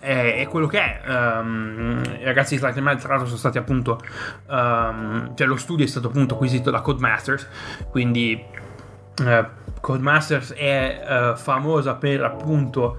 è, 0.03 0.41
è, 0.41 0.49
quello 0.49 0.67
che 0.67 0.79
è. 0.79 1.01
Um, 1.07 2.03
I 2.19 2.25
ragazzi 2.25 2.55
di 2.55 2.61
Slightly 2.61 2.81
Mad, 2.81 2.99
tra 2.99 3.11
l'altro, 3.11 3.27
sono 3.27 3.39
stati 3.39 3.59
appunto. 3.59 4.01
Um, 4.49 5.35
cioè, 5.37 5.47
lo 5.47 5.57
studio 5.57 5.85
è 5.85 5.89
stato 5.89 6.09
appunto 6.09 6.35
acquisito 6.35 6.71
da 6.71 6.81
Codemasters, 6.81 7.49
quindi 7.91 8.45
uh, 9.21 9.81
Codemasters 9.81 10.53
è 10.53 11.33
uh, 11.33 11.37
famosa 11.37 11.95
per 11.95 12.23
appunto. 12.23 12.99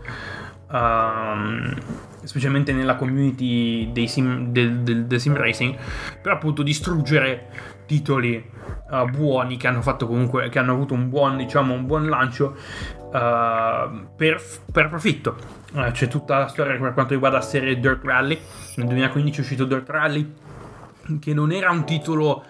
Um, 0.70 1.76
specialmente 2.24 2.72
nella 2.72 2.96
community 2.96 4.08
sim, 4.08 4.48
del, 4.48 4.80
del, 4.80 5.06
del, 5.06 5.20
sim 5.20 5.36
racing, 5.36 5.76
per 6.22 6.32
appunto 6.32 6.64
distruggere 6.64 7.48
titoli 7.86 8.50
uh, 8.90 9.10
buoni 9.10 9.58
che 9.58 9.68
hanno 9.68 9.82
fatto 9.82 10.08
comunque, 10.08 10.50
che 10.50 10.60
hanno 10.60 10.74
avuto 10.74 10.94
un 10.94 11.10
buon, 11.10 11.38
diciamo, 11.38 11.74
un 11.74 11.86
buon 11.86 12.08
lancio 12.08 12.56
uh, 12.98 14.08
per, 14.16 14.42
per, 14.72 14.90
profitto. 14.90 15.36
Uh, 15.74 15.92
c'è 15.92 16.08
tutta 16.08 16.38
la 16.38 16.48
storia 16.48 16.78
per 16.78 16.94
quanto 16.94 17.14
riguarda 17.14 17.38
la 17.38 17.44
serie 17.44 17.80
Dirt 17.80 18.04
Rally. 18.04 18.40
Nel 18.76 18.88
2015 18.88 19.38
è 19.38 19.42
uscito 19.42 19.66
Dirt 19.66 19.90
Rally, 19.90 20.34
che 21.20 21.34
non 21.34 21.52
era 21.52 21.70
un 21.72 21.86
titolo 21.86 22.44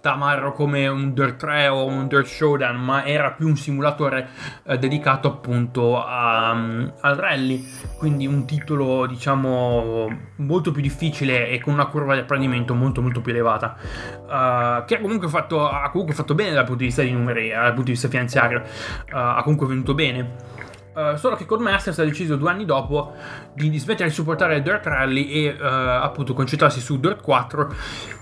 tamarro 0.00 0.52
come 0.52 0.86
un 0.86 1.12
Dirt 1.12 1.36
3 1.36 1.68
o 1.68 1.84
un 1.86 2.06
Dirt 2.06 2.26
Showdown, 2.26 2.76
ma 2.76 3.04
era 3.04 3.32
più 3.32 3.46
un 3.48 3.56
simulatore 3.56 4.28
eh, 4.64 4.78
dedicato 4.78 5.28
appunto 5.28 6.02
a, 6.04 6.52
um, 6.52 6.92
al 7.00 7.16
rally, 7.16 7.66
quindi 7.98 8.26
un 8.26 8.46
titolo 8.46 9.06
diciamo 9.06 10.08
molto 10.36 10.70
più 10.70 10.82
difficile 10.82 11.48
e 11.48 11.60
con 11.60 11.72
una 11.72 11.86
curva 11.86 12.14
di 12.14 12.20
apprendimento 12.20 12.74
molto 12.74 13.02
molto 13.02 13.20
più 13.20 13.32
elevata, 13.32 13.76
uh, 13.76 14.84
che 14.84 14.96
ha 14.96 15.00
comunque, 15.00 15.28
fatto, 15.28 15.68
ha 15.68 15.90
comunque 15.90 16.14
fatto 16.14 16.34
bene 16.34 16.52
dal 16.52 16.64
punto 16.64 16.80
di 16.80 16.86
vista 16.86 17.02
di 17.02 17.10
numeri, 17.10 17.48
dal 17.48 17.68
punto 17.68 17.82
di 17.82 17.92
vista 17.92 18.08
finanziario, 18.08 18.60
uh, 18.60 18.62
ha 19.08 19.40
comunque 19.42 19.66
venuto 19.66 19.94
bene. 19.94 20.54
Uh, 20.94 21.16
solo 21.16 21.36
che 21.36 21.44
Codemasters 21.44 21.98
ha 21.98 22.04
deciso 22.04 22.36
due 22.36 22.48
anni 22.48 22.64
dopo 22.64 23.12
di 23.52 23.76
smettere 23.76 24.08
di 24.08 24.14
supportare 24.14 24.62
Dirt 24.62 24.86
Rally 24.86 25.26
e 25.26 25.48
uh, 25.50 25.62
appunto 25.62 26.32
concentrarsi 26.32 26.80
su 26.80 26.98
Dirt 26.98 27.20
4 27.20 27.74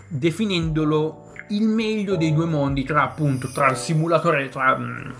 definendolo 0.09 1.34
il 1.49 1.67
meglio 1.67 2.17
dei 2.17 2.33
due 2.33 2.47
mondi 2.47 2.85
tra 2.85 3.03
appunto 3.03 3.51
tra 3.53 3.71
il 3.71 3.77
simulatore 3.77 4.49
tra 4.49 4.73
um, 4.73 5.13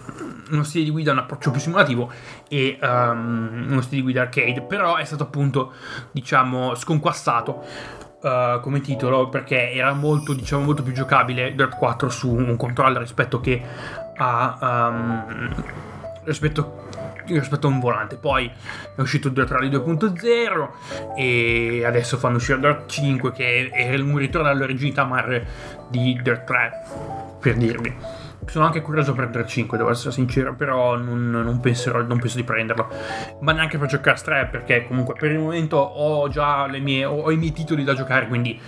uno 0.51 0.63
stile 0.63 0.85
di 0.85 0.91
guida 0.91 1.13
un 1.13 1.19
approccio 1.19 1.51
più 1.51 1.61
simulativo 1.61 2.11
e 2.49 2.79
um, 2.81 3.67
uno 3.69 3.81
stile 3.81 3.97
di 3.97 4.03
guida 4.03 4.23
arcade. 4.23 4.63
Però 4.63 4.97
è 4.97 5.05
stato 5.05 5.23
appunto 5.23 5.73
diciamo 6.11 6.75
sconquassato 6.75 7.65
uh, 8.21 8.61
come 8.61 8.81
titolo 8.81 9.29
perché 9.29 9.73
era 9.73 9.93
molto 9.93 10.33
diciamo 10.33 10.65
molto 10.65 10.83
più 10.83 10.93
giocabile 10.93 11.55
Dirt 11.55 11.77
4 11.77 12.09
su 12.09 12.33
un 12.33 12.57
controller 12.57 13.01
rispetto 13.01 13.41
che 13.41 13.63
a 14.17 14.91
um, 14.91 15.55
rispetto 16.25 16.89
rispetto 17.27 17.67
a 17.67 17.71
un 17.71 17.81
volante. 17.81 18.17
Poi 18.17 18.51
è 18.95 19.01
uscito 19.01 19.29
Dirt 19.29 19.51
Rally 19.51 19.69
2.0 19.69 21.17
e 21.17 21.85
adesso 21.85 22.17
fanno 22.19 22.37
uscire 22.37 22.59
Dirt 22.59 22.89
5 22.89 23.33
che 23.33 23.71
è 23.71 23.95
un 23.97 24.17
ritorno 24.17 24.49
all'originalità 24.49 25.05
mar 25.05 25.47
di 25.89 26.19
Dirt 26.23 26.45
3, 26.45 26.73
per 27.41 27.57
dirvi. 27.57 28.23
Sono 28.47 28.67
anche 28.67 28.83
curioso 28.83 29.15
per 29.15 29.29
Dirt 29.29 29.47
5, 29.47 29.79
devo 29.79 29.91
essere 29.91 30.13
sincero, 30.13 30.55
però 30.55 30.97
non, 30.97 31.31
non, 31.31 31.61
penserò, 31.61 32.03
non 32.03 32.19
penso 32.19 32.37
di 32.37 32.45
prenderlo. 32.45 32.89
Ma 33.41 33.53
neanche 33.53 33.79
per 33.79 33.89
giocare 33.89 34.19
3, 34.21 34.49
perché 34.51 34.87
comunque 34.87 35.15
per 35.15 35.31
il 35.31 35.39
momento 35.39 35.77
ho 35.77 36.29
già 36.29 36.67
mie, 36.67 37.05
ho, 37.05 37.23
ho 37.23 37.31
i 37.31 37.37
miei 37.37 37.53
titoli 37.53 37.85
da 37.85 37.95
giocare, 37.95 38.29
quindi 38.29 38.61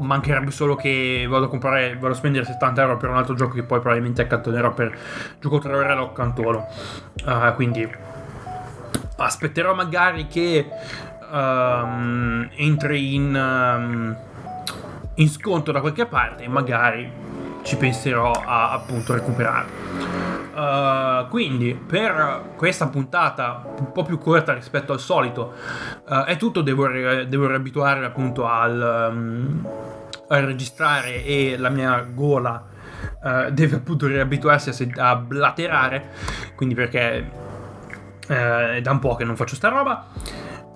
mancherebbe 0.00 0.50
solo 0.50 0.74
che 0.74 1.26
vado 1.28 1.46
a 1.46 1.48
comprare, 1.48 1.94
vado 1.94 2.12
a 2.12 2.16
spendere 2.16 2.44
70 2.44 2.82
euro 2.82 2.96
per 2.96 3.10
un 3.10 3.16
altro 3.16 3.34
gioco 3.34 3.54
che 3.54 3.62
poi 3.62 3.80
probabilmente 3.80 4.22
accantonerò 4.22 4.72
per 4.72 4.96
gioco 5.40 5.58
3 5.58 5.76
ore 5.76 5.94
lo 5.94 6.10
accantono. 6.10 6.66
Uh, 7.24 7.54
quindi 7.54 7.88
aspetterò 9.16 9.74
magari 9.74 10.26
che 10.26 10.68
um, 11.30 12.48
entri 12.54 13.14
in, 13.14 13.34
um, 13.34 14.16
in 15.14 15.28
sconto 15.28 15.72
da 15.72 15.80
qualche 15.80 16.06
parte 16.06 16.44
e 16.44 16.48
magari 16.48 17.10
ci 17.62 17.76
penserò 17.76 18.30
a 18.30 18.72
appunto 18.72 19.12
recuperare. 19.12 20.27
Uh, 20.58 21.28
quindi 21.28 21.72
per 21.72 22.54
questa 22.56 22.88
puntata 22.88 23.62
un 23.78 23.92
po' 23.92 24.02
più 24.02 24.18
corta 24.18 24.54
rispetto 24.54 24.92
al 24.92 24.98
solito 24.98 25.54
uh, 26.08 26.24
è 26.24 26.36
tutto, 26.36 26.62
devo, 26.62 26.88
devo 26.88 27.46
riabituare 27.46 28.04
appunto 28.04 28.44
al, 28.44 29.10
um, 29.12 29.68
a 30.26 30.40
registrare 30.40 31.24
e 31.24 31.56
la 31.56 31.68
mia 31.68 32.00
gola 32.12 32.66
uh, 33.22 33.50
deve 33.50 33.76
appunto 33.76 34.08
riabituarsi 34.08 34.70
a, 34.70 34.72
se- 34.72 34.92
a 34.96 35.14
blaterare, 35.14 36.08
quindi 36.56 36.74
perché 36.74 37.30
è 38.26 38.80
da 38.80 38.90
un 38.90 38.98
po' 38.98 39.14
che 39.14 39.22
non 39.22 39.36
faccio 39.36 39.54
sta 39.54 39.68
roba. 39.68 40.06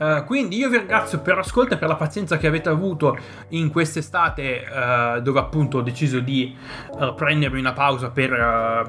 Uh, 0.02 0.24
quindi 0.24 0.56
io 0.56 0.68
vi 0.68 0.78
ringrazio 0.78 1.20
per 1.20 1.36
l'ascolto 1.36 1.74
e 1.74 1.76
per 1.76 1.86
la 1.86 1.94
pazienza 1.94 2.36
che 2.36 2.48
avete 2.48 2.68
avuto 2.68 3.16
in 3.50 3.70
quest'estate 3.70 4.64
uh, 4.66 5.20
dove 5.20 5.38
appunto 5.38 5.78
ho 5.78 5.82
deciso 5.82 6.18
di 6.18 6.56
uh, 6.98 7.14
prendermi 7.14 7.60
una 7.60 7.72
pausa 7.72 8.10
per, 8.10 8.30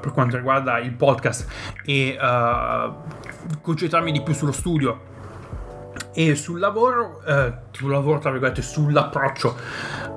per, 0.00 0.10
quanto 0.10 0.36
riguarda 0.36 0.80
il 0.80 0.92
podcast 0.92 1.46
e 1.84 2.18
concentrarmi 3.60 4.10
di 4.10 4.22
più 4.22 4.34
sullo 4.34 4.50
studio 4.50 5.12
e 6.12 6.34
sul 6.34 6.58
lavoro, 6.58 7.20
sul 7.70 7.90
lavoro 7.90 8.18
tra 8.18 8.30
virgolette, 8.30 8.62
sull'approccio 8.62 9.56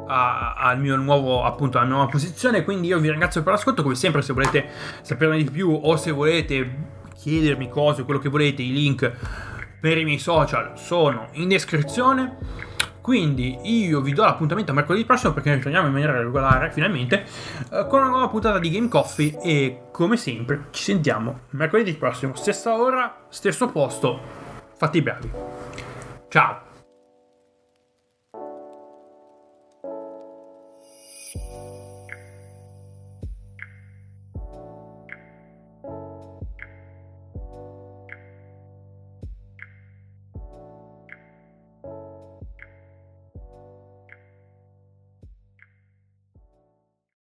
al 0.08 0.80
mio 0.80 0.96
nuovo 0.96 1.44
appunto 1.44 1.78
alla 1.78 1.88
nuova 1.88 2.08
posizione. 2.08 2.64
Quindi 2.64 2.88
io 2.88 3.00
vi 3.00 3.10
ringrazio 3.10 3.44
per 3.44 3.54
l'ascolto 3.54 3.84
come 3.84 3.96
sempre 3.96 4.22
se 4.22 4.34
volete 4.34 4.70
saperne 5.02 5.38
di 5.38 5.50
più 5.50 5.70
o 5.72 5.96
se 5.96 6.12
volete 6.12 6.96
chiedermi 7.16 7.70
cose 7.70 8.04
quello 8.04 8.20
che 8.20 8.30
volete 8.30 8.62
i 8.62 8.72
link 8.72 9.12
per 9.88 9.98
i 9.98 10.04
miei 10.04 10.20
social 10.20 10.78
sono 10.78 11.30
in 11.34 11.48
descrizione. 11.48 12.36
Quindi 13.00 13.58
io 13.64 14.02
vi 14.02 14.12
do 14.12 14.26
l'appuntamento 14.26 14.72
a 14.72 14.74
mercoledì 14.74 15.06
prossimo 15.06 15.32
perché 15.32 15.50
noi 15.50 15.62
torniamo 15.62 15.88
in 15.88 15.94
maniera 15.94 16.18
regolare 16.18 16.74
finalmente 16.74 17.26
eh, 17.72 17.88
con 17.88 18.00
una 18.00 18.10
nuova 18.10 18.28
puntata 18.28 18.60
di 18.60 18.70
Game 18.70 18.90
Coffee 18.90 19.40
e 19.42 19.84
come 19.94 20.18
sempre 20.18 20.66
ci 20.72 20.84
sentiamo 20.84 21.44
mercoledì 21.52 21.94
prossimo, 21.94 22.36
stessa 22.36 22.76
ora, 22.76 23.28
stesso 23.30 23.70
posto, 23.70 24.20
fatti 24.76 25.02
bravi. 25.02 25.32
Ciao! 26.28 26.67